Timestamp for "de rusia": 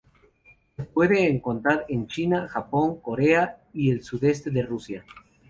4.49-5.05